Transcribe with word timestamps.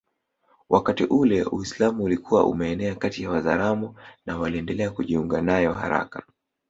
wakati 0.69 1.03
ule 1.03 1.43
Uislamu 1.43 2.03
ulikuwa 2.03 2.45
umeenea 2.45 2.95
kati 2.95 3.23
ya 3.23 3.29
Wazaramo 3.29 3.95
na 4.25 4.37
waliendelea 4.37 4.91
kujiunga 4.91 5.41
nayo 5.41 5.73
haraka 5.73 6.23